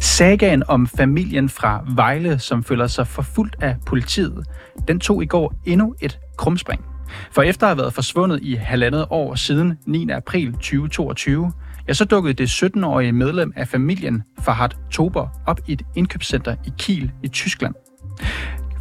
[0.00, 4.46] Sagaen om familien fra Vejle, som føler sig forfulgt af politiet,
[4.88, 6.93] den tog i går endnu et krumspring.
[7.32, 10.10] For efter at have været forsvundet i halvandet år siden 9.
[10.10, 11.52] april 2022,
[11.88, 16.72] ja, så dukkede det 17-årige medlem af familien, Fahad Tober, op i et indkøbscenter i
[16.78, 17.74] Kiel i Tyskland.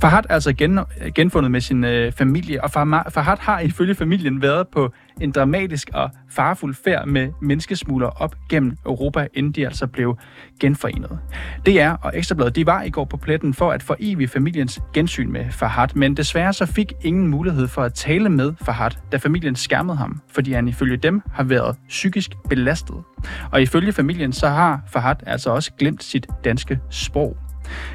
[0.02, 0.80] Fahad er altså gen,
[1.16, 6.10] genfundet med sin øh, familie, og Fahad har ifølge familien været på en dramatisk og
[6.30, 10.18] farfuld færd med menneskesmugler op gennem Europa, inden de altså blev
[10.60, 11.20] genforenet.
[11.66, 15.52] DR og Ekstrabladet de var i går på pletten for at forevige familiens gensyn med
[15.52, 19.98] Fahad, men desværre så fik ingen mulighed for at tale med Fahad, da familien skærmede
[19.98, 22.96] ham, fordi han ifølge dem har været psykisk belastet.
[23.52, 27.43] Og ifølge familien så har Fahad altså også glemt sit danske sprog.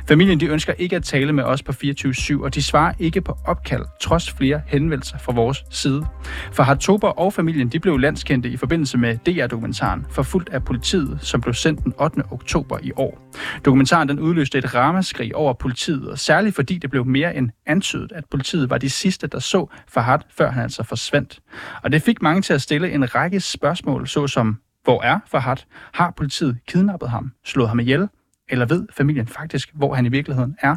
[0.08, 3.36] Familien de ønsker ikke at tale med os på 24-7, og de svarer ikke på
[3.46, 6.06] opkald, trods flere henvendelser fra vores side.
[6.52, 11.40] For Hartober og familien de blev landskendte i forbindelse med DR-dokumentaren, forfulgt af politiet, som
[11.40, 12.22] blev sendt den 8.
[12.30, 13.32] oktober i år.
[13.64, 18.12] Dokumentaren den udløste et ramaskrig over politiet, og særligt fordi det blev mere end antydet,
[18.12, 21.40] at politiet var de sidste, der så Farhat, før han altså forsvandt.
[21.82, 25.66] Og det fik mange til at stille en række spørgsmål, såsom, hvor er Farhat?
[25.94, 27.32] Har politiet kidnappet ham?
[27.44, 28.08] Slået ham ihjel?
[28.48, 30.76] Eller ved familien faktisk, hvor han i virkeligheden er?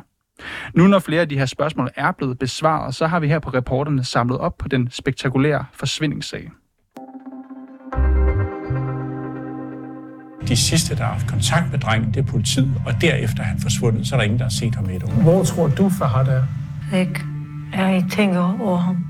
[0.73, 3.49] Nu når flere af de her spørgsmål er blevet besvaret, så har vi her på
[3.49, 6.51] reporterne samlet op på den spektakulære forsvindingssag.
[10.47, 13.59] De sidste, der har haft kontakt med drengen, det er politiet, og derefter er han
[13.59, 15.21] forsvundet, så er der ingen, der har set ham i et år.
[15.21, 16.43] Hvor tror du, Fahad er?
[16.97, 17.21] Ikke.
[17.73, 19.05] Jeg tænker over ham.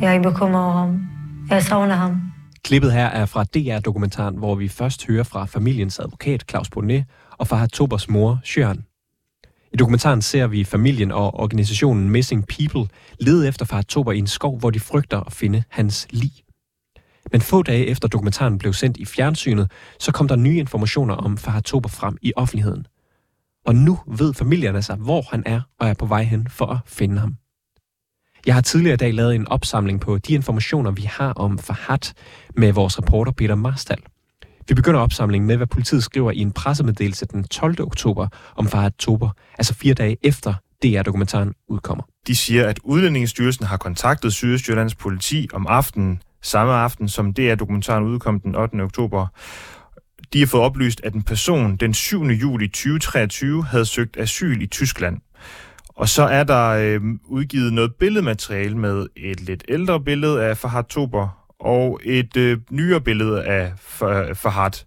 [0.00, 1.06] Jeg er bekymret over ham.
[1.50, 2.20] Jeg savner ham.
[2.64, 7.04] Klippet her er fra DR-dokumentaren, hvor vi først hører fra familiens advokat Claus Bonnet
[7.38, 8.84] og Fahad Tobers mor, Sjøren.
[9.72, 12.88] I dokumentaren ser vi familien og organisationen Missing People
[13.20, 16.32] lede efter Farhat Tober i en skov, hvor de frygter at finde hans lig.
[17.32, 21.36] Men få dage efter dokumentaren blev sendt i fjernsynet, så kom der nye informationer om
[21.36, 22.86] Farhat Tober frem i offentligheden.
[23.66, 26.78] Og nu ved familierne sig, hvor han er og er på vej hen for at
[26.86, 27.36] finde ham.
[28.46, 32.14] Jeg har tidligere i dag lavet en opsamling på de informationer, vi har om Fahad
[32.54, 34.02] med vores reporter Peter Marstal.
[34.68, 37.80] Vi begynder opsamlingen med, hvad politiet skriver i en pressemeddelelse den 12.
[37.80, 42.04] oktober om Farhat Tober, altså fire dage efter DR-dokumentaren udkommer.
[42.26, 48.40] De siger, at Udlændingsstyrelsen har kontaktet Sydøstjyllands politi om aftenen, samme aften som DR-dokumentaren udkom
[48.40, 48.80] den 8.
[48.80, 49.26] oktober.
[50.32, 52.24] De har fået oplyst, at en person den 7.
[52.24, 55.18] juli 2023 havde søgt asyl i Tyskland.
[55.88, 60.84] Og så er der øh, udgivet noget billedmateriale med et lidt ældre billede af Fahad
[60.84, 63.72] Tober, og et øh, nyere billede af
[64.34, 64.84] Fahad.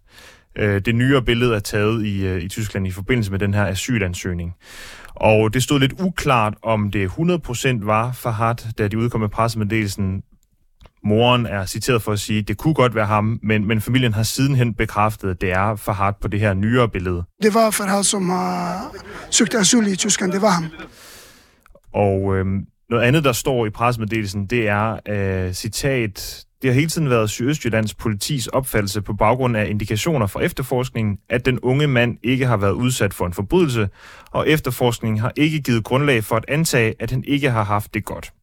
[0.55, 3.65] Øh, det nyere billede er taget i, øh, i Tyskland i forbindelse med den her
[3.65, 4.53] asylansøgning.
[5.15, 10.23] Og det stod lidt uklart, om det 100% var Fahad, da de udkom med pressemeddelelsen.
[11.03, 14.13] Moren er citeret for at sige, at det kunne godt være ham, men, men familien
[14.13, 17.23] har sidenhen bekræftet, at det er Fahad på det her nyere billede.
[17.43, 18.91] Det var Fahad, som har
[19.31, 20.31] søgt asyl i Tyskland.
[20.31, 20.65] Det var ham.
[21.93, 22.45] Og øh,
[22.89, 27.29] noget andet, der står i pressemeddelelsen, det er øh, citat, det har hele tiden været
[27.29, 32.57] Sydøstjyllands politis opfattelse på baggrund af indikationer fra efterforskningen, at den unge mand ikke har
[32.57, 33.89] været udsat for en forbrydelse,
[34.31, 38.05] og efterforskningen har ikke givet grundlag for at antage, at han ikke har haft det
[38.05, 38.33] godt.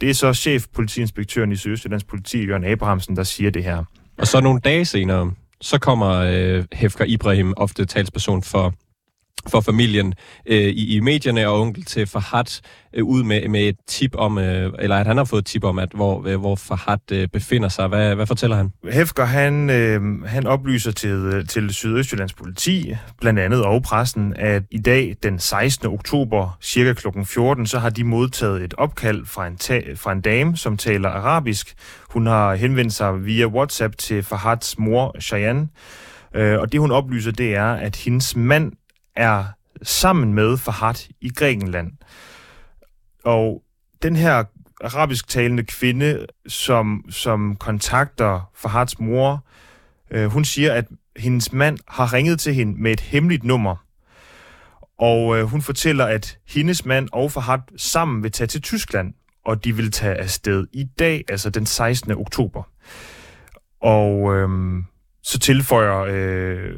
[0.00, 3.84] Det er så chef politiinspektøren i Sydøstjyllands politi, Jørgen Abrahamsen, der siger det her.
[4.18, 8.74] Og så nogle dage senere, så kommer øh, Hefker Ibrahim, ofte talsperson for
[9.48, 10.14] for familien
[10.46, 12.60] øh, i, i medierne og onkel til Fahad
[12.94, 15.64] øh, ud med, med et tip om, øh, eller at han har fået et tip
[15.64, 17.88] om, at hvor, øh, hvor Fahad øh, befinder sig.
[17.88, 18.72] Hvad, hvad fortæller han?
[18.92, 24.62] Hefker, han, øh, han oplyser til, øh, til Sydøstjyllands politi, blandt andet og pressen, at
[24.70, 25.88] i dag, den 16.
[25.88, 27.06] oktober, cirka kl.
[27.24, 31.08] 14, så har de modtaget et opkald fra en, ta- fra en dame, som taler
[31.08, 31.74] arabisk.
[32.10, 35.68] Hun har henvendt sig via WhatsApp til Fahads mor, Cheyenne,
[36.34, 38.72] Øh, og det hun oplyser, det er, at hendes mand
[39.16, 39.44] er
[39.82, 41.92] sammen med Fahad i Grækenland.
[43.24, 43.62] Og
[44.02, 44.44] den her
[44.84, 49.44] arabisk talende kvinde, som, som kontakter Fahads mor,
[50.10, 50.84] øh, hun siger, at
[51.16, 53.76] hendes mand har ringet til hende med et hemmeligt nummer.
[54.98, 59.14] Og øh, hun fortæller, at hendes mand og Fahad sammen vil tage til Tyskland,
[59.44, 62.12] og de vil tage afsted i dag, altså den 16.
[62.12, 62.62] oktober.
[63.80, 64.48] Og øh,
[65.30, 66.74] så tilføjer øh,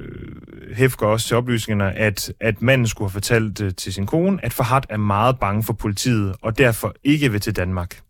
[0.74, 4.52] Hefker også til oplysningerne, at, at manden skulle have fortalt øh, til sin kone, at
[4.52, 8.00] Fahad er meget bange for politiet, og derfor ikke vil til Danmark.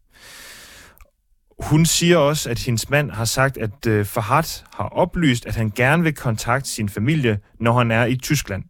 [1.58, 5.72] Hun siger også, at hendes mand har sagt, at øh, Fahad har oplyst, at han
[5.74, 8.64] gerne vil kontakte sin familie, når han er i Tyskland.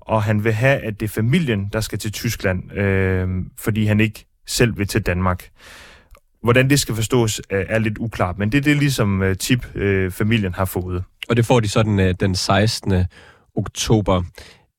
[0.00, 3.28] Og han vil have, at det er familien, der skal til Tyskland, øh,
[3.58, 5.50] fordi han ikke selv vil til Danmark.
[6.42, 9.66] Hvordan det skal forstås, er, er lidt uklart, men det er det ligesom uh, tip,
[9.74, 11.04] uh, familien har fået.
[11.28, 13.04] Og det får de så den, den 16.
[13.56, 14.22] oktober.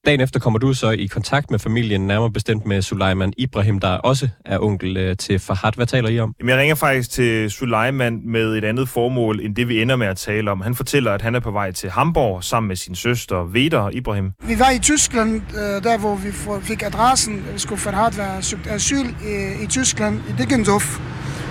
[0.05, 3.89] Dagen efter kommer du så i kontakt med familien, nærmere bestemt med Sulaiman Ibrahim, der
[3.89, 5.71] også er onkel øh, til Fahad.
[5.75, 6.35] Hvad taler I om?
[6.39, 10.07] Jamen, jeg ringer faktisk til Sulaiman med et andet formål, end det vi ender med
[10.07, 10.61] at tale om.
[10.61, 14.31] Han fortæller, at han er på vej til Hamburg sammen med sin søster Veder Ibrahim.
[14.43, 16.31] Vi var i Tyskland, øh, der hvor vi
[16.61, 17.45] fik adressen.
[17.57, 20.99] Skulle Farhad være søgt asyl i, i Tyskland, i Dickendorf.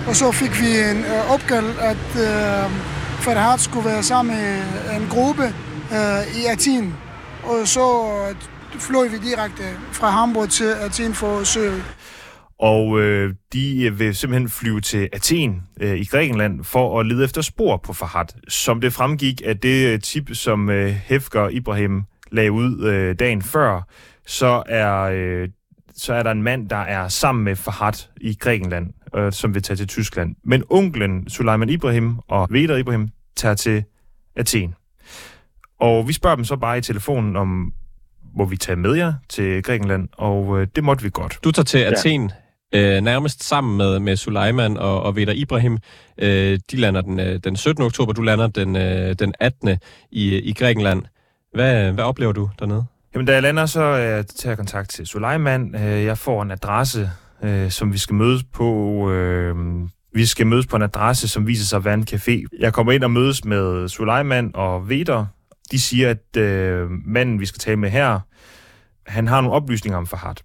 [0.07, 2.71] Og så fik vi en øh, opkald, at øh,
[3.23, 4.61] Ferhat skulle være sammen med
[4.97, 5.43] en gruppe
[5.91, 6.93] øh, i Athen
[7.43, 7.87] og så
[8.29, 8.35] øh,
[8.79, 11.83] fløj vi direkte fra Hamburg til Athen for at søge.
[12.59, 17.23] Og øh, de øh, vil simpelthen flyve til Athen øh, i Grækenland for at lede
[17.23, 18.35] efter spor på Farhat.
[18.47, 23.41] Som det fremgik af det øh, tip, som øh, Hefger Ibrahim lagde ud øh, dagen
[23.41, 23.81] før,
[24.27, 25.49] så er, øh,
[25.95, 29.63] så er der en mand, der er sammen med Farhat i Grækenland, øh, som vil
[29.63, 30.35] tage til Tyskland.
[30.43, 33.83] Men onklen Sulaiman Ibrahim og Veder Ibrahim tager til
[34.35, 34.75] Athen.
[35.79, 37.73] Og vi spørger dem så bare i telefonen om,
[38.35, 41.39] må vi tage med jer til Grækenland, og øh, det måtte vi godt.
[41.43, 42.31] Du tager til Athen,
[42.73, 42.97] ja.
[42.97, 45.77] øh, nærmest sammen med, med Sulaiman og, og Veder Ibrahim.
[46.17, 47.83] Øh, de lander den, øh, den 17.
[47.83, 49.77] oktober, du lander den, øh, den 18.
[50.11, 51.03] i, i Grækenland.
[51.53, 52.85] Hvad, hvad oplever du dernede?
[53.13, 55.75] Jamen, da jeg lander, så øh, tager jeg kontakt til Sulaiman.
[55.75, 57.11] Øh, jeg får en adresse,
[57.43, 59.09] øh, som vi skal mødes på.
[59.11, 59.55] Øh,
[60.13, 62.57] vi skal mødes på en adresse, som viser sig at være en café.
[62.59, 65.25] Jeg kommer ind og mødes med Suleiman og Veder,
[65.71, 68.19] de siger, at øh, manden, vi skal tale med her,
[69.07, 70.35] han har nogle oplysninger om Fahad.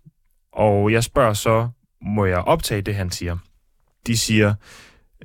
[0.52, 1.68] Og jeg spørger så,
[2.02, 3.36] må jeg optage det, han siger?
[4.06, 4.54] De siger,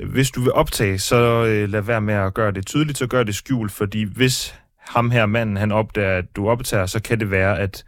[0.05, 3.23] hvis du vil optage, så øh, lad være med at gøre det tydeligt, så gør
[3.23, 7.31] det skjult, fordi hvis ham her manden, han opdager, at du optager, så kan det
[7.31, 7.83] være, at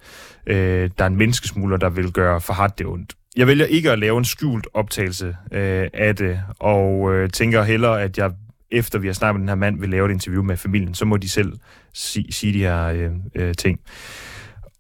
[0.48, 3.14] øh, der er en menneskesmugler, der vil gøre Fahad det ondt.
[3.36, 8.02] Jeg vælger ikke at lave en skjult optagelse øh, af det, og øh, tænker hellere,
[8.02, 8.32] at jeg
[8.72, 11.06] efter vi har snakket med den her mand, vil lave et interview med familien, så
[11.06, 11.54] må de selv
[11.94, 13.80] sige, sige de her øh, øh, ting.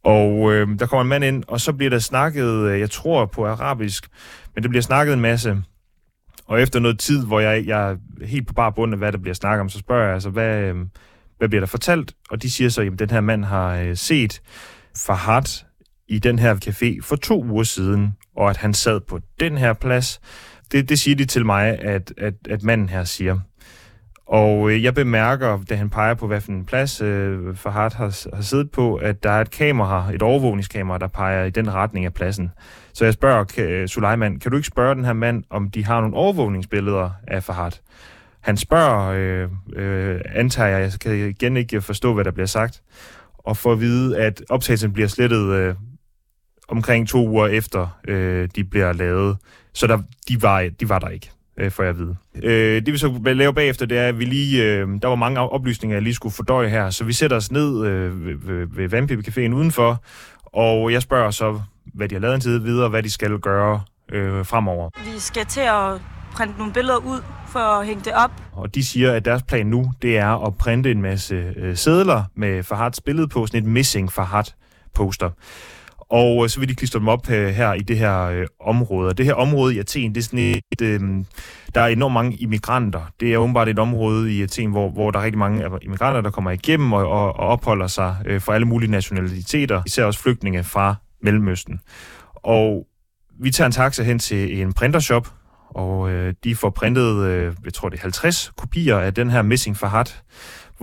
[0.03, 3.25] Og øh, der kommer en mand ind, og så bliver der snakket, øh, jeg tror
[3.25, 4.07] på arabisk,
[4.56, 5.63] men det bliver snakket en masse.
[6.45, 9.17] Og efter noget tid, hvor jeg, jeg er helt på bare bund af, hvad der
[9.17, 10.75] bliver snakket om, så spørger jeg altså, hvad, øh,
[11.38, 12.13] hvad bliver der fortalt?
[12.29, 14.41] Og de siger så, at den her mand har øh, set
[14.97, 15.63] Fahad
[16.07, 19.73] i den her café for to uger siden, og at han sad på den her
[19.73, 20.21] plads.
[20.71, 23.39] Det, det siger de til mig, at, at, at manden her siger.
[24.25, 28.35] Og øh, jeg bemærker, da han peger på, hvad for en plads øh, Fahad har,
[28.35, 32.06] har siddet på, at der er et kamera, et overvågningskamera, der peger i den retning
[32.06, 32.51] af pladsen.
[32.94, 35.85] Så jeg spørger kan, øh, Suleiman, kan du ikke spørge den her mand, om de
[35.85, 37.71] har nogle overvågningsbilleder af Fahad?
[38.41, 42.81] Han spørger, øh, øh, antager jeg, jeg kan igen ikke forstå, hvad der bliver sagt,
[43.38, 45.75] og får at vide, at optagelsen bliver slettet øh,
[46.68, 49.38] omkring to uger efter, øh, de bliver lavet.
[49.74, 49.98] Så der,
[50.30, 52.15] de, var, de var der ikke øh, får jeg at vide.
[52.44, 55.39] Øh, det vi så lave bagefter, det er, at vi lige, øh, der var mange
[55.39, 58.89] oplysninger, jeg lige skulle fordøje her, så vi sætter os ned øh, ved, ved, ved
[58.89, 60.04] Vandpipe Caféen udenfor,
[60.45, 61.62] og jeg spørger så,
[61.94, 63.81] hvad de har lavet en tid videre, hvad de skal gøre
[64.12, 64.89] øh, fremover.
[65.13, 66.01] Vi skal til at
[66.33, 68.31] printe nogle billeder ud for at hænge det op.
[68.51, 72.24] Og de siger, at deres plan nu, det er at printe en masse øh, sædler
[72.35, 74.44] med Farhads billede på, sådan et missing Farhad
[74.94, 75.30] poster.
[76.10, 79.14] Og øh, så vil de klistre dem op øh, her i det her øh, område.
[79.14, 81.02] det her område i Athen, det er sådan et, øh,
[81.76, 83.02] der er enormt mange immigranter.
[83.19, 86.31] Det er åbenbart et område i Athen, hvor, hvor der er rigtig mange immigranter, der
[86.31, 90.64] kommer igennem og, og, og opholder sig øh, for alle mulige nationaliteter, især også flygtninge
[90.64, 91.80] fra Mellemøsten.
[92.36, 92.88] Og
[93.40, 95.28] vi tager en taxa hen til en printershop,
[95.69, 99.42] og øh, de får printet, øh, jeg tror det er 50 kopier af den her
[99.42, 100.06] Missing Fahad,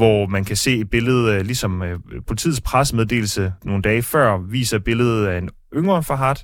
[0.00, 5.26] hvor man kan se et billede, ligesom øh, politiets pressemeddelelse nogle dage før, viser billedet
[5.26, 6.34] af en yngre Fahad,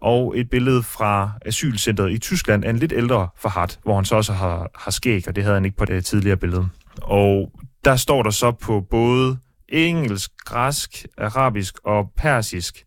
[0.00, 4.14] og et billede fra asylcentret i Tyskland af en lidt ældre Fahad, hvor han så
[4.16, 6.68] også har, har skæg, og det havde han ikke på det tidligere billede.
[7.02, 7.52] Og
[7.84, 12.84] der står der så på både engelsk, græsk, arabisk og persisk,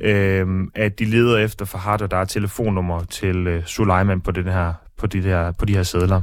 [0.00, 4.44] øh, at de leder efter Fahad, og der er telefonnummer til øh, Suleiman på, den
[4.44, 6.22] her, på, de her, på de her sædler.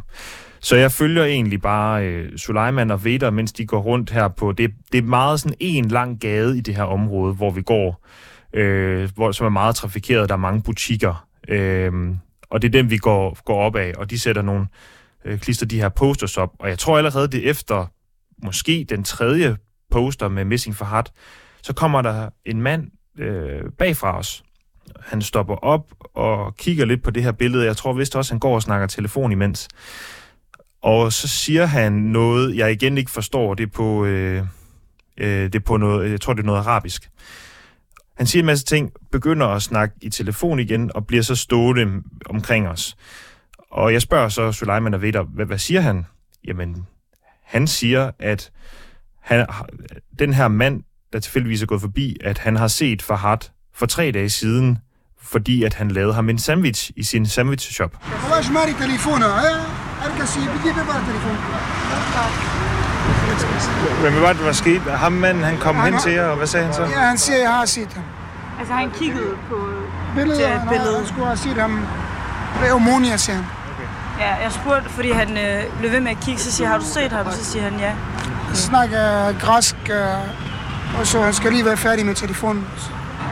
[0.65, 4.51] Så jeg følger egentlig bare øh, Suleiman og Veder, mens de går rundt her på...
[4.51, 8.05] Det, det er meget sådan en lang gade i det her område, hvor vi går,
[8.53, 10.29] øh, hvor, som er meget trafikeret.
[10.29, 11.91] Der er mange butikker, øh,
[12.49, 14.67] og det er dem, vi går, går op af, og de sætter nogle...
[15.25, 17.85] Øh, klister de her posters op, og jeg tror allerede det efter
[18.43, 19.57] måske den tredje
[19.91, 21.11] poster med Missing for Hart,
[21.61, 24.43] så kommer der en mand øh, bagfra os,
[24.99, 27.65] Han stopper op og kigger lidt på det her billede.
[27.65, 29.67] Jeg tror vist også, han går og snakker telefon imens.
[30.85, 33.53] Og så siger han noget, jeg igen ikke forstår.
[33.53, 34.45] Det er på, øh,
[35.17, 37.09] øh, det er på noget, jeg tror, det er noget arabisk.
[38.17, 42.03] Han siger en masse ting, begynder at snakke i telefon igen, og bliver så stående
[42.25, 42.95] omkring os.
[43.71, 46.05] Og jeg spørger så Suleiman og Vedder, hvad, hvad siger han?
[46.47, 46.87] Jamen,
[47.43, 48.51] han siger, at
[49.21, 49.45] han,
[50.19, 53.37] den her mand, der tilfældigvis er gået forbi, at han har set Fahad
[53.73, 54.77] for tre dage siden,
[55.21, 57.97] fordi at han lavede ham en sandwich i sin sandwich shop.
[60.05, 61.39] Arkasi, vi giver bare telefonen.
[64.03, 64.81] Men hvad var det, der skete?
[64.91, 66.81] Ham manden, han kom han hen til jer, og hvad sagde han så?
[66.81, 68.03] Ja, han siger, jeg har set ham.
[68.59, 69.55] Altså, han kiggede på
[70.15, 70.97] billedet, et billede.
[70.97, 71.79] Han skulle have set ham.
[72.61, 73.45] Det er Omonia, siger han.
[73.73, 74.23] Okay.
[74.25, 76.85] Ja, jeg spurgte, fordi han øh, blev ved med at kigge, så siger har du
[76.85, 77.31] set ham?
[77.31, 77.91] Så siger han ja.
[78.47, 82.65] Han snakker græsk, øh, og så han skal lige være færdig med telefonen.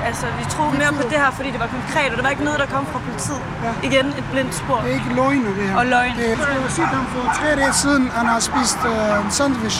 [0.10, 2.46] Altså, vi troede mere på det her, fordi det var konkret, og det var ikke
[2.50, 3.42] noget, der kom fra politiet.
[3.66, 3.72] Ja.
[3.90, 4.78] Igen et blindt spor.
[4.84, 5.78] Det er ikke løgn, det her.
[5.80, 6.12] Og løgn.
[6.18, 8.04] Det, jeg har set ham for tre dage siden.
[8.20, 9.78] Han har spist øh, en sandwich.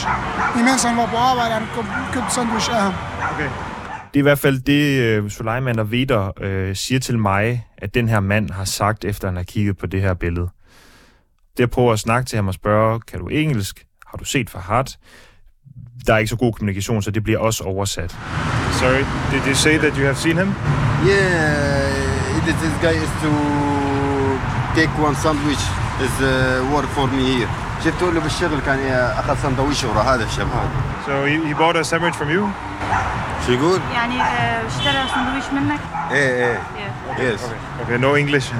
[0.60, 2.94] Imens han var på arbejde, han køb, købte sandwich af ham.
[4.10, 7.94] Det er i hvert fald det, øh, Suleiman og Veder øh, siger til mig, at
[7.94, 10.48] den her mand har sagt, efter han har kigget på det her billede.
[11.56, 13.86] Det er at prøve at snakke til ham og spørge, kan du engelsk?
[14.06, 14.84] Har du set Fahad?
[16.07, 18.11] Der er ikke så god kommunikation, så det bliver også oversat.
[18.81, 20.49] Sorry, did you say that you have seen him?
[21.05, 23.31] Yeah, this, this guy is to
[24.77, 25.63] take one sandwich
[26.05, 27.49] is uh, work for me here.
[27.85, 28.79] شفته له بالشغل كان
[29.17, 30.69] اخذ سندويشه ورا هذا الشاب هذا
[31.05, 32.43] So he, he bought a sandwich from you?
[33.45, 35.79] شو يقول؟ يعني آه، اشترى سندويش منك
[36.11, 36.59] ايه
[37.19, 38.53] ايه يس Okay, no English.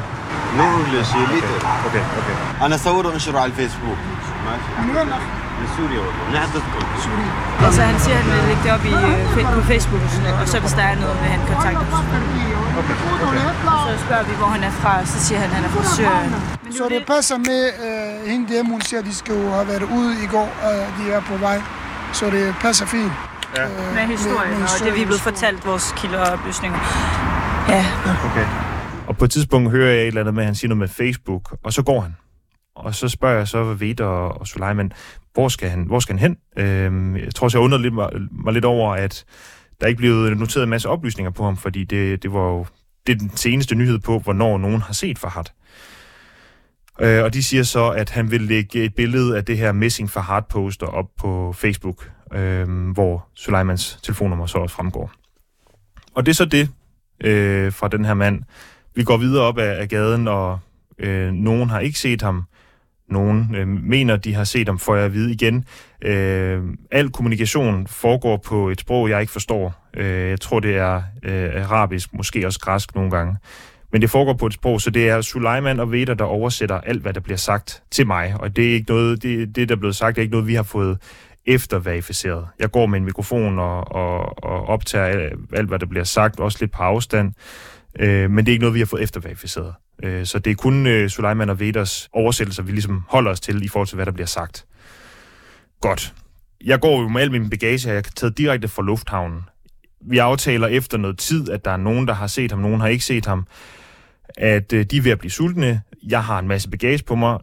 [0.57, 2.63] نو انجلش ليتر Okay, okay.
[2.63, 3.97] انا اصوره وانشره على الفيسبوك
[4.45, 5.03] ماشي
[5.64, 6.06] I Syrien
[6.36, 6.62] Ja, det
[7.04, 7.32] Syrien.
[7.66, 8.94] Altså han siger, at han lægger det op i,
[9.40, 10.02] øh, på Facebook
[10.42, 11.94] og så hvis der er noget, vil han kontakte os.
[12.80, 13.44] Okay, okay.
[13.88, 15.82] Så spørger vi, hvor han er fra, og så siger han, at han er fra
[15.96, 16.32] Syrien.
[16.78, 20.12] Så det passer med uh, hende hjemme, hun siger, at de skal have været ude
[20.24, 21.58] i går, og de er på vej.
[22.12, 23.12] Så det passer fint.
[23.56, 23.64] Ja.
[23.66, 26.20] Uh, med historien, med, med historien, og det vi er blevet fortalt, vores kilder.
[27.68, 27.84] Ja.
[28.28, 28.46] Okay.
[29.08, 30.88] Og på et tidspunkt hører jeg et eller andet med, at han siger noget med
[30.88, 32.16] Facebook, og så går han.
[32.76, 34.92] Og så spørger jeg så Vedt og, og Suleiman,
[35.34, 36.64] hvor skal han, hvor skal han hen?
[36.64, 38.10] Øh, jeg tror også, jeg undrede lidt, mig,
[38.44, 39.24] mig lidt over, at
[39.80, 42.66] der ikke blev noteret en masse oplysninger på ham, fordi det, det var jo
[43.06, 45.44] det er den seneste nyhed på, hvornår nogen har set Fahad.
[47.00, 50.10] Øh, og de siger så, at han vil lægge et billede af det her Missing
[50.10, 55.12] Fahad poster op på Facebook, øh, hvor Suleimans telefonnummer så også fremgår.
[56.14, 56.68] Og det er så det
[57.20, 58.42] øh, fra den her mand.
[58.94, 60.58] Vi går videre op ad, ad gaden, og
[60.98, 62.44] øh, nogen har ikke set ham.
[63.08, 65.64] Nogen øh, mener, de har set om, får jeg at vide igen.
[66.02, 69.74] Øh, al kommunikation foregår på et sprog, jeg ikke forstår.
[69.96, 73.36] Øh, jeg tror, det er øh, arabisk, måske også græsk nogle gange.
[73.92, 77.02] Men det foregår på et sprog, så det er Suleiman og Veda, der oversætter alt,
[77.02, 78.34] hvad der bliver sagt til mig.
[78.40, 80.54] Og det er ikke noget, det, det der er blevet sagt, er ikke noget, vi
[80.54, 80.98] har fået
[81.46, 82.46] efterverificeret.
[82.58, 86.40] Jeg går med en mikrofon og, og, og optager alt, alt, hvad der bliver sagt,
[86.40, 87.32] også lidt på afstand.
[87.98, 89.74] Øh, men det er ikke noget, vi har fået efterverificeret.
[90.02, 93.64] Øh, så det er kun øh, Suleiman og Veders oversættelser, vi ligesom holder os til
[93.64, 94.66] i forhold til, hvad der bliver sagt.
[95.80, 96.14] Godt.
[96.64, 97.92] Jeg går jo med al min bagage, her.
[97.92, 99.42] jeg er taget direkte fra lufthavnen.
[100.00, 102.88] Vi aftaler efter noget tid, at der er nogen, der har set ham, nogen har
[102.88, 103.46] ikke set ham,
[104.36, 105.80] at øh, de er ved at blive sultne.
[106.08, 107.38] Jeg har en masse bagage på mig.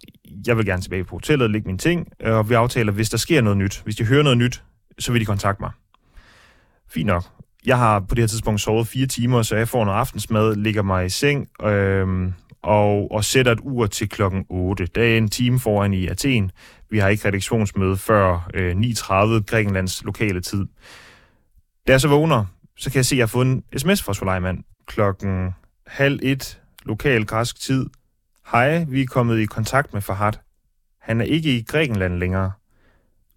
[0.48, 2.08] Jeg vil gerne tilbage på hotellet og lægge mine ting.
[2.22, 4.64] Øh, og vi aftaler, hvis der sker noget nyt, hvis de hører noget nyt,
[5.00, 5.72] så vil de kontakte mig.
[6.90, 7.24] Fint nok.
[7.66, 10.82] Jeg har på det her tidspunkt sovet fire timer, så jeg får noget aftensmad, ligger
[10.82, 14.86] mig i seng øh, og, og sætter et ur til klokken 8.
[14.86, 16.52] Der er en time foran i Athen.
[16.90, 20.66] Vi har ikke redaktionsmøde før øh, 9.30 Grækenlands lokale tid.
[21.88, 22.46] Da jeg så vågner,
[22.78, 25.54] så kan jeg se, at jeg har fået en sms fra Suleiman klokken
[25.88, 27.86] halv et lokal græsk tid.
[28.52, 30.34] Hej, vi er kommet i kontakt med Fahad.
[31.02, 32.52] Han er ikke i Grækenland længere.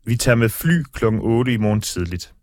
[0.04, 2.34] Vi tager med fly klokken 8 i morgen tidligt.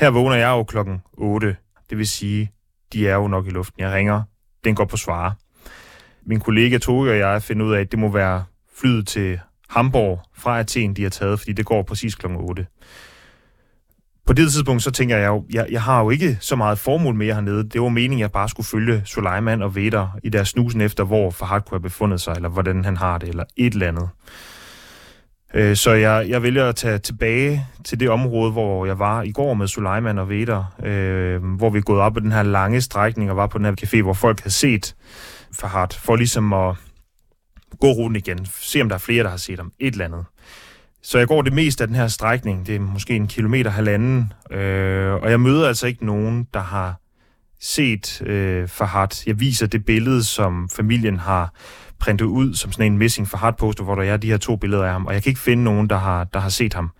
[0.00, 1.56] Her vågner jeg jo klokken 8.
[1.90, 2.52] Det vil sige,
[2.92, 3.80] de er jo nok i luften.
[3.80, 4.22] Jeg ringer.
[4.64, 5.32] Den går på svare.
[6.26, 8.44] Min kollega Toge og jeg finder ud af, at det må være
[8.80, 12.66] flyet til Hamburg fra Athen, de har taget, fordi det går præcis klokken 8.
[14.26, 17.14] På det tidspunkt, så tænker jeg jo, jeg, jeg har jo ikke så meget formål
[17.14, 17.68] med jer hernede.
[17.68, 21.04] Det var meningen, at jeg bare skulle følge Suleiman og Veder i deres snusen efter,
[21.04, 24.08] hvor Fahad kunne have befundet sig, eller hvordan han har det, eller et eller andet.
[25.54, 29.32] Øh, Så jeg, jeg vælger at tage tilbage til det område, hvor jeg var i
[29.32, 32.80] går med Suleiman og Veder, øh, hvor vi er gået op på den her lange
[32.80, 34.94] strækning og var på den her café, hvor folk havde set
[35.60, 36.74] Fahad, for ligesom at
[37.80, 40.24] gå ruten igen, se om der er flere, der har set ham, et eller andet.
[41.02, 44.32] Så jeg går det meste af den her strækning, det er måske en kilometer halvanden,
[44.50, 47.00] øh, og jeg møder altså ikke nogen, der har
[47.60, 49.22] set øh, Fahad.
[49.26, 51.52] Jeg viser det billede, som familien har
[52.00, 54.84] printet ud som sådan en missing Fahad poster, hvor der er de her to billeder
[54.84, 56.90] af ham, og jeg kan ikke finde nogen, der har, der har set ham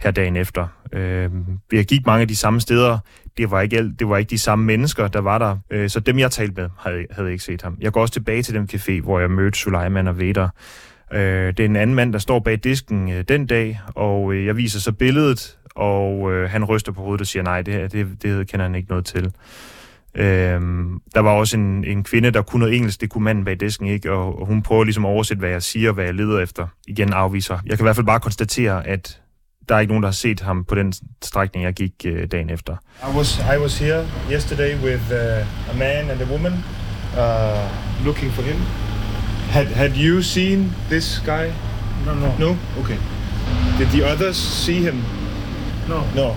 [0.00, 0.66] her dagen efter.
[0.92, 1.30] Øh,
[1.72, 2.98] jeg gik mange af de samme steder.
[3.36, 5.56] Det var ikke, alt, det var ikke de samme mennesker, der var der.
[5.70, 7.76] Øh, så dem, jeg talte med, havde, havde ikke set ham.
[7.80, 10.48] Jeg går også tilbage til den café, hvor jeg mødte Suleiman og Veder.
[11.12, 14.46] Øh, det er en anden mand, der står bag disken øh, den dag, og øh,
[14.46, 17.88] jeg viser så billedet, og øh, han ryster på hovedet og siger, nej, det, her,
[17.88, 19.32] det, det kender han ikke noget til.
[20.14, 23.60] Øhm, der var også en, en kvinde, der kunne noget engelsk, det kunne manden bag
[23.60, 26.40] disken ikke, og, og hun prøver ligesom at oversætte, hvad jeg siger, hvad jeg leder
[26.40, 26.66] efter.
[26.88, 27.58] Igen afviser.
[27.66, 29.20] Jeg kan i hvert fald bare konstatere, at
[29.68, 32.50] der er ikke nogen, der har set ham på den strækning, jeg gik uh, dagen
[32.50, 32.76] efter.
[33.12, 38.32] I was, I was here yesterday with uh, a man and a woman uh, looking
[38.32, 38.56] for him.
[39.50, 41.52] Had, had you seen this guy?
[42.06, 42.32] No, no.
[42.38, 42.56] No?
[42.80, 42.98] Okay.
[43.78, 45.02] Did the others see him?
[45.88, 46.04] No.
[46.14, 46.36] No.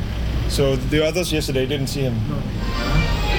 [0.50, 2.14] So the others yesterday didn't see him?
[2.30, 2.36] No.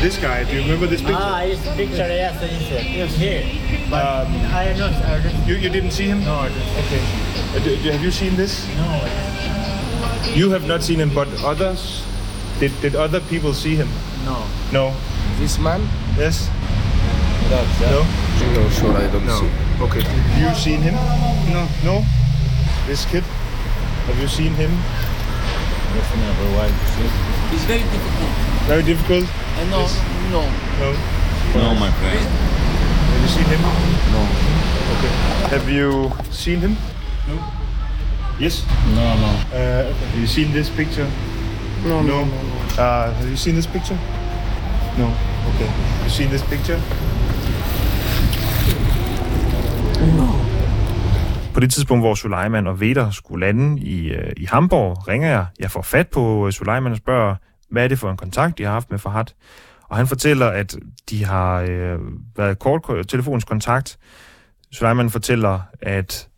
[0.05, 1.17] This guy, do you remember this picture?
[1.17, 3.41] Ah, this picture, yes, it's, it's here.
[3.89, 6.23] But Um, I not, I don't, You, you didn't see him?
[6.29, 7.01] no, Okay.
[7.57, 8.69] Uh, do- do- have you seen this?
[8.77, 8.85] no.
[10.37, 12.05] You have not seen him, but others?
[12.61, 13.89] Did, did other people see him?
[14.27, 14.45] No.
[14.77, 14.93] No.
[15.41, 15.81] This man?
[16.21, 16.51] Yes?
[17.49, 18.05] That's No?
[18.53, 19.41] No, sure, I don't No.
[19.41, 19.49] see.
[19.89, 20.05] Okay.
[20.37, 21.01] You seen him?
[21.49, 21.65] No.
[21.83, 22.05] No?
[22.87, 23.25] This kid?
[24.13, 24.69] Have you seen him?
[26.55, 27.55] Yes, never while.
[27.55, 28.31] It's very difficult.
[28.67, 29.25] Very difficult?
[29.25, 29.87] Uh, no,
[30.31, 30.43] no.
[30.81, 30.93] No.
[31.55, 32.19] No, my friend.
[32.19, 33.63] Have you seen him?
[34.13, 34.23] No.
[34.99, 35.13] Okay.
[35.51, 36.77] Have you seen him?
[37.29, 37.39] No.
[38.39, 38.65] Yes?
[38.95, 39.31] No, no.
[39.53, 41.09] Uh, have you seen this picture?
[41.85, 42.25] No, no, No.
[42.25, 42.43] no.
[42.43, 42.83] no.
[42.83, 43.99] Uh, have you seen this picture?
[44.99, 45.07] No.
[45.55, 45.67] Okay.
[45.67, 46.81] Have You seen this picture?
[51.55, 55.47] På det tidspunkt, hvor Suleiman og Veder skulle lande i, øh, i Hamburg, ringer jeg.
[55.59, 57.37] Jeg får fat på øh, Suleiman og spørger,
[57.71, 59.35] hvad er det for en kontakt, de har haft med Farhat?
[59.83, 60.77] Og han fortæller, at
[61.11, 61.99] de har øh,
[62.37, 63.99] været kort telefonisk kontakt.
[64.73, 66.29] Suleiman fortæller, at,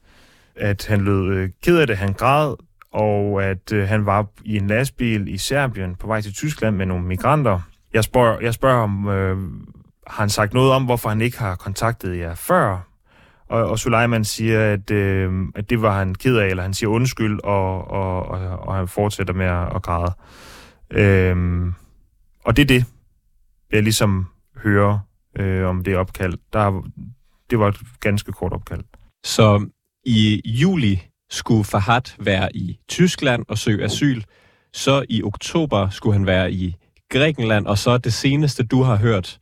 [0.57, 2.55] at han lød øh, ked af det, han græd,
[2.93, 6.87] og at øh, han var i en lastbil i Serbien på vej til Tyskland med
[6.87, 7.61] nogle migranter.
[7.93, 9.37] Jeg spørger, jeg spørger ham, øh,
[10.07, 12.96] har han sagt noget om, hvorfor han ikke har kontaktet jer før?
[13.49, 16.91] Og, og Suleiman siger, at, øh, at det var han ked af, eller han siger
[16.91, 20.13] undskyld, og, og, og, og han fortsætter med at, at græde.
[20.91, 21.67] Øh,
[22.45, 22.85] og det er det,
[23.73, 24.27] jeg ligesom
[24.63, 24.99] hører
[25.39, 26.35] øh, om det opkald.
[26.53, 26.83] Der,
[27.51, 28.85] det var et ganske kort opkald.
[29.25, 29.69] Så
[30.05, 34.23] i juli skulle Fahad være i Tyskland og søge asyl.
[34.73, 36.77] Så i oktober skulle han være i
[37.11, 39.39] Grækenland, og så det seneste, du har hørt,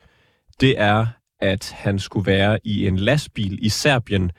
[0.60, 1.06] det er,
[1.44, 4.30] at han skulle være i en lastbil i Serbien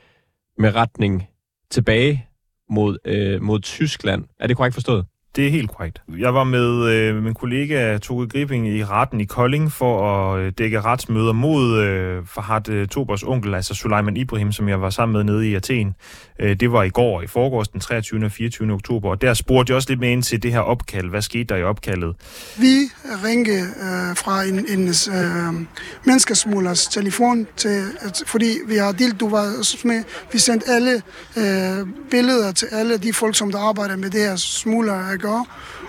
[0.58, 1.28] med retning
[1.70, 2.28] tilbage
[2.70, 4.26] mod, øh, mod Tyskland.
[4.39, 5.06] Er det korrekt forstået?
[5.36, 6.02] Det er helt korrekt.
[6.17, 10.54] Jeg var med øh, min kollega Toge Gripping i retten i Kolding for at øh,
[10.58, 15.13] dække retsmøder mod øh, Fahad øh, Tobers onkel, altså Suleiman Ibrahim, som jeg var sammen
[15.13, 15.95] med nede i Athen.
[16.39, 18.26] Øh, det var i går, i forgårs, den 23.
[18.26, 18.74] og 24.
[18.74, 21.10] oktober, og der spurgte jeg også lidt med ind til det her opkald.
[21.10, 22.15] Hvad skete der i opkaldet?
[22.58, 22.76] Vi
[23.26, 25.65] ringede øh, fra en, en øh,
[26.06, 31.02] menneskesmuglers telefon, til, at, fordi vi har delt, du var med, vi sendte alle
[31.38, 35.45] øh, billeder til alle de folk, som der arbejder med det her smugler gøre.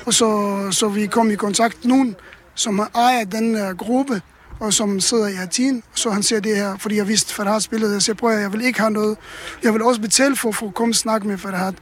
[0.07, 0.29] Og så,
[0.71, 1.85] så vi kom i kontakt.
[1.85, 2.17] Med nogen,
[2.55, 4.23] som ejer den uh, gruppe,
[4.61, 7.93] og som sidder i Athen, så han ser det her, fordi jeg vidste Farhads spillede,
[7.93, 9.17] jeg siger, prøv at jeg vil ikke have noget,
[9.63, 11.73] jeg vil også betale for, for at komme og snakke med Farhad,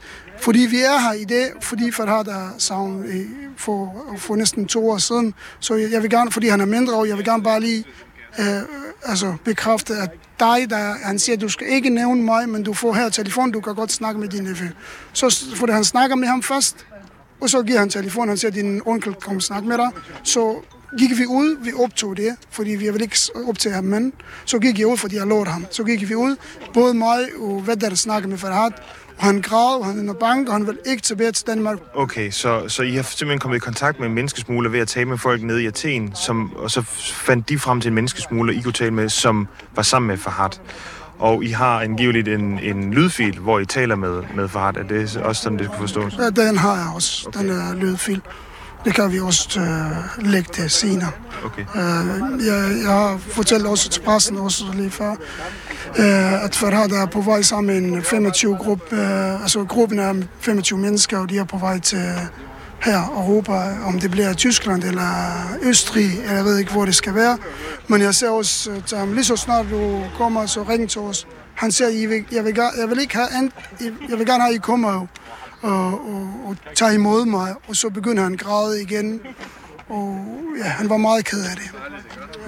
[0.41, 4.89] fordi vi er her i dag, fordi Farhad er savnet i- for, for næsten to
[4.89, 7.43] år siden, så jeg, jeg vil gerne, fordi han er mindre, og jeg vil gerne
[7.43, 7.83] bare lige
[8.39, 8.45] øh,
[9.05, 12.93] altså bekræfte, at dig, der, han siger, du skal ikke nævne mig, men du får
[12.93, 14.67] her telefon, du kan godt snakke med din nevø.
[15.13, 16.77] Så fordi han snakker med ham først,
[17.45, 19.89] og så giver han telefon, han siger, din onkel kommer snakke med dig.
[20.23, 20.55] Så
[20.99, 24.13] gik vi ud, vi optog det, fordi vi ville ikke optage ham, men
[24.45, 25.65] så gik jeg ud, fordi jeg lovede ham.
[25.71, 26.35] Så gik vi ud,
[26.73, 28.71] både mig og hvad der snakkede med Farhad,
[29.17, 31.77] og han græd, og han er bank, og han vil ikke tilbage til Danmark.
[31.93, 35.05] Okay, så, så I har simpelthen kommet i kontakt med en menneskesmugler ved at tale
[35.05, 36.81] med folk nede i Athen, som, og så
[37.25, 40.61] fandt de frem til en menneskesmugler, I kunne tale med, som var sammen med Farhat.
[41.19, 44.75] Og I har angiveligt en, en lydfil, hvor I taler med, med Fahad.
[44.77, 46.17] Er det også sådan, det skal forstås?
[46.17, 48.21] Ja, Den har jeg også, den er lydfil.
[48.85, 51.11] Det kan vi også øh, lægge det senere.
[51.45, 51.61] Okay.
[51.61, 55.11] Øh, jeg, jeg har fortalt også til pressen også lige før,
[55.99, 60.13] øh, at Farhad er på vej sammen med en 25 gruppe, øh, altså gruppen er
[60.39, 62.13] 25 mennesker, og de er på vej til
[62.85, 65.11] her og håber, om det bliver Tyskland eller
[65.61, 67.37] Østrig, eller jeg ved ikke, hvor det skal være.
[67.87, 71.01] Men jeg ser også øh, til ham, lige så snart du kommer, så ring til
[71.01, 71.27] os.
[71.55, 73.27] Han siger, jeg vil, jeg, vil, jeg vil ikke have,
[74.09, 75.07] jeg vil gerne have, at I kommer og,
[75.61, 77.53] og, og, og tager imod mig.
[77.67, 79.21] Og så begynder han at græde igen.
[79.89, 80.19] Og
[80.57, 81.71] ja, han var meget ked af det.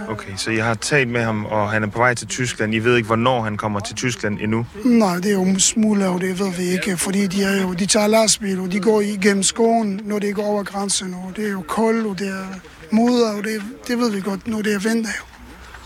[0.10, 2.76] Okay, så jeg har talt med ham, og han er på vej til Tyskland.
[2.76, 4.66] I ved ikke, hvornår han kommer til Tyskland endnu?
[4.86, 7.86] Nej, det er jo smule, og det ved vi ikke, fordi de, er jo, de
[7.86, 11.52] tager lastbil, og de går igennem skoven, når de går over grænsen, og det er
[11.52, 12.60] jo koldt, og det er
[12.92, 15.37] moder, og det, det ved vi godt, når det er vinter jo.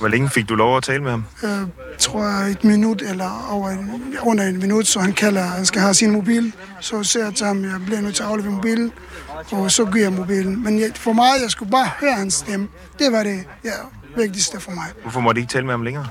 [0.02, 1.24] Hvor længe fik du lov at tale med ham?
[1.42, 1.68] Jeg
[2.00, 5.82] tror jeg et minut eller over en, under en minut, så han kalder, han skal
[5.82, 6.54] have sin mobil.
[6.80, 8.92] Så ser jeg til ham, jeg bliver nødt til at aflevere mobilen,
[9.52, 10.64] og så giver jeg mobilen.
[10.64, 12.68] Men jeg, for mig, jeg skulle bare høre hans stemme.
[13.00, 13.72] Det var det ja,
[14.18, 14.86] vigtigste for mig.
[15.02, 16.08] Hvorfor må du ikke tale med ham længere?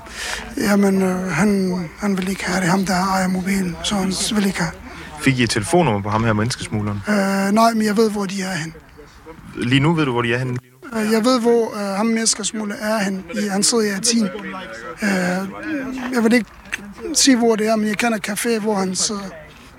[0.57, 2.69] Jamen, øh, han, han vil ikke have det.
[2.69, 4.71] Ham, der ejer mobilen, så han vil ikke have.
[5.21, 7.01] Fik I et telefonnummer på ham her, menneskesmugleren?
[7.09, 8.73] Øh, nej, men jeg ved, hvor de er hen.
[9.55, 10.57] Lige nu ved du, hvor de er henne?
[10.95, 13.23] Øh, Jeg ved, hvor øh, ham menneskesmugler er hen.
[13.43, 14.25] I, han sidder i Athen.
[15.03, 15.09] Øh,
[16.13, 16.49] jeg vil ikke
[17.13, 19.21] sige, hvor det er, men jeg kender café, hvor han sidder,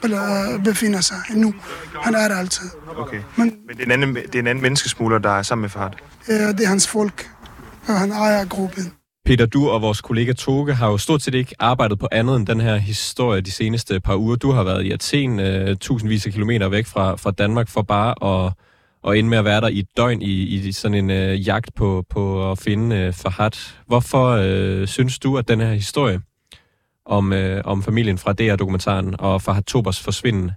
[0.05, 1.55] eller, øh, befinder sig nu.
[2.03, 2.66] Han er der altid.
[2.96, 3.20] Okay.
[3.37, 5.70] Men Men det er en anden, det er en anden menneskesmugler, der er sammen med
[5.70, 5.90] Fahad.
[6.29, 7.31] øh, det er hans folk,
[7.88, 8.92] og han ejer gruppen.
[9.27, 12.46] Peter, du og vores kollega Toge har jo stort set ikke arbejdet på andet end
[12.46, 14.37] den her historie de seneste par uger.
[14.37, 18.44] Du har været i Athen, øh, tusindvis af kilometer væk fra, fra Danmark, for bare
[18.46, 18.53] at,
[19.02, 21.74] og ende med at være der i et døgn i, i sådan en øh, jagt
[21.74, 23.50] på, på at finde øh, Fahad.
[23.86, 26.20] Hvorfor øh, synes du, at den her historie
[27.06, 30.50] om, øh, om familien fra DR-dokumentaren og Fahad Tobers forsvinden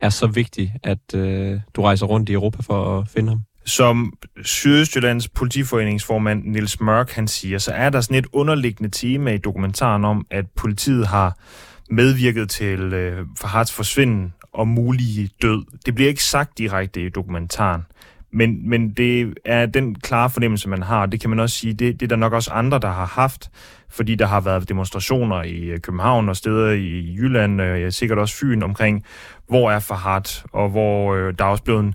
[0.00, 3.40] er så vigtig, at øh, du rejser rundt i Europa for at finde ham?
[3.64, 4.12] Som
[4.44, 10.04] Sydøstjyllands politiforeningsformand Nils Mørk han siger, så er der sådan et underliggende tema i dokumentaren
[10.04, 11.38] om, at politiet har
[11.90, 15.64] medvirket til øh, Fahads forsvinden og mulige død.
[15.86, 17.82] Det bliver ikke sagt direkte i dokumentaren,
[18.32, 21.06] men, men det er den klare fornemmelse, man har.
[21.06, 23.50] Det kan man også sige, det, det er der nok også andre, der har haft,
[23.90, 28.36] fordi der har været demonstrationer i øh, København og steder i Jylland, øh, sikkert også
[28.36, 29.04] Fyn, omkring,
[29.48, 31.94] hvor er Fahad, og hvor øh, der er også blevet en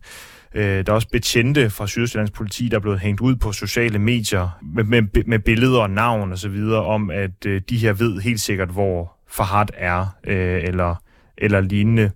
[0.56, 4.00] Øh, der er også betjente fra Sydøstjyllands politi, der er blevet hængt ud på sociale
[4.00, 7.94] medier med, med, med billeder og navn og så videre om, at øh, de her
[7.94, 10.96] ved helt sikkert, hvor Fahad er, øh, eller,
[11.38, 12.12] eller lignende.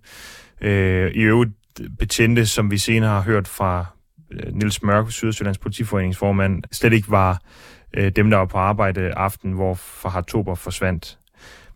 [0.61, 1.51] Øh, I øvrigt
[1.99, 3.85] betjente, som vi senere har hørt fra
[4.31, 7.41] øh, Nils Mørk, Sydsjællands politiforeningsformand, slet ikke var
[7.93, 11.17] øh, dem, der var på arbejde aften, hvor Fahad Tober forsvandt.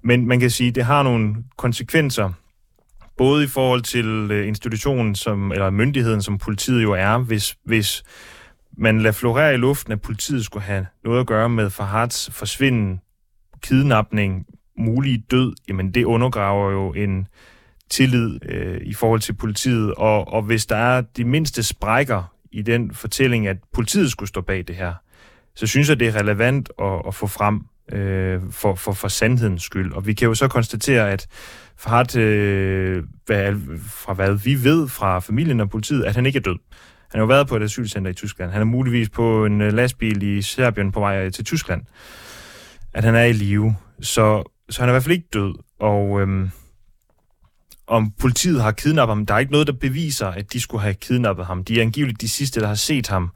[0.03, 2.31] Men man kan sige, at det har nogle konsekvenser,
[3.17, 8.03] både i forhold til øh, institutionen, som, eller myndigheden, som politiet jo er, hvis, hvis
[8.77, 12.99] man lader florere i luften, at politiet skulle have noget at gøre med Fahads forsvinden,
[13.62, 14.45] kidnapning,
[14.77, 17.27] mulige død, jamen det undergraver jo en
[17.89, 22.61] tillid øh, i forhold til politiet, og, og hvis der er de mindste sprækker i
[22.61, 24.93] den fortælling, at politiet skulle stå bag det her,
[25.55, 27.61] så synes jeg, det er relevant at, at få frem
[27.91, 29.93] øh, for, for, for sandhedens skyld.
[29.93, 31.27] Og vi kan jo så konstatere, at
[31.77, 33.53] Fahad, øh, hvad,
[33.89, 36.57] fra hvad vi ved fra familien og politiet, at han ikke er død.
[37.11, 38.51] Han har jo været på et asylcenter i Tyskland.
[38.51, 41.81] Han er muligvis på en øh, lastbil i Serbien på vej øh, til Tyskland.
[42.93, 43.75] At han er i live.
[44.01, 45.54] Så, så han er i hvert fald ikke død.
[45.80, 46.49] Og øhm,
[47.88, 50.93] om politiet har kidnappet ham, der er ikke noget, der beviser, at de skulle have
[50.93, 51.63] kidnappet ham.
[51.63, 53.32] De er angiveligt de sidste, der har set ham,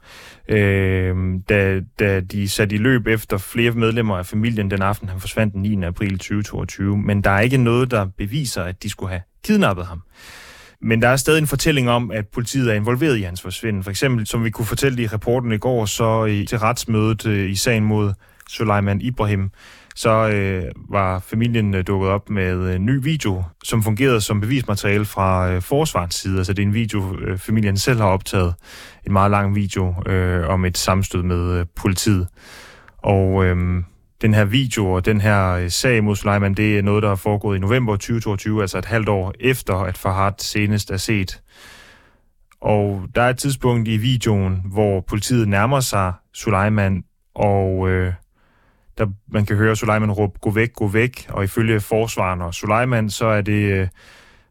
[0.48, 1.16] øh,
[1.48, 5.54] da, da de satte i løb efter flere medlemmer af familien den aften, han forsvandt
[5.54, 5.84] den 9.
[5.84, 6.98] april 2022.
[6.98, 10.02] Men der er ikke noget, der beviser, at de skulle have kidnappet ham.
[10.82, 13.82] Men der er stadig en fortælling om, at politiet er involveret i hans forsvinden.
[13.82, 17.50] For eksempel, som vi kunne fortælle i rapporten i går, så i, til retsmødet øh,
[17.50, 18.12] i sagen mod
[18.50, 19.50] Suleiman Ibrahim,
[19.94, 24.40] så øh, var familien øh, dukket op med øh, en ny video, som fungerede som
[24.40, 26.36] bevismateriale fra øh, forsvarets side.
[26.36, 28.54] Altså det er en video, øh, familien selv har optaget.
[29.06, 32.28] En meget lang video øh, om et sammenstød med øh, politiet.
[32.98, 33.82] Og øh,
[34.22, 37.16] den her video og den her øh, sag mod Suleiman, det er noget, der er
[37.16, 41.42] foregået i november 2022, altså et halvt år efter, at Farhat senest er set.
[42.60, 48.12] Og der er et tidspunkt i videoen, hvor politiet nærmer sig Suleiman, og øh,
[49.00, 53.10] der, man kan høre Suleiman råbe, gå væk, gå væk, og ifølge forsvaren og Suleiman,
[53.10, 53.88] så er det, øh,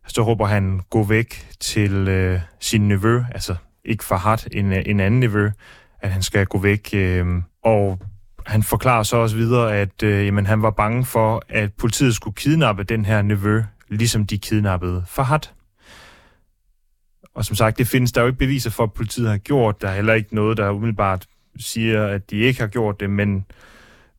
[0.08, 5.20] så råber han, gå væk til øh, sin nevø, altså ikke Fahad, en, en anden
[5.20, 5.52] nevø,
[6.02, 7.28] at han skal gå væk, øh,
[7.64, 8.00] og
[8.48, 12.36] han forklarer så også videre, at øh, jamen, han var bange for, at politiet skulle
[12.36, 15.40] kidnappe den her nevø, ligesom de kidnappede Fahad.
[17.36, 19.82] Og som sagt, det findes der jo ikke beviser for, at politiet har gjort.
[19.82, 21.26] Der er heller ikke noget, der umiddelbart
[21.58, 23.46] siger, at de ikke har gjort det, men,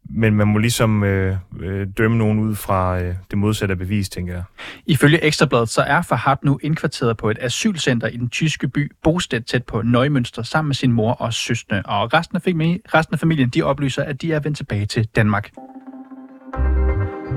[0.08, 4.32] men man må ligesom øh, øh, dømme nogen ud fra øh, det modsatte bevis, tænker
[4.34, 4.42] jeg.
[4.86, 9.46] Ifølge Ekstrabladet, så er Fahad nu indkvarteret på et asylcenter i den tyske by Bostedt
[9.46, 11.82] tæt på Nøgmønster sammen med sin mor og søstre.
[11.84, 15.04] Og resten af, familien, resten af familien, de oplyser, at de er vendt tilbage til
[15.16, 15.50] Danmark.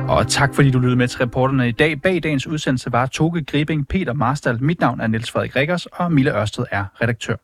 [0.07, 2.01] Og tak fordi du lyttede med til reporterne i dag.
[2.01, 4.63] Bag dagens udsendelse var Toge Gribing, Peter Marstal.
[4.63, 7.35] Mit navn er Niels Frederik Rikkers, og Mille Ørsted er redaktør.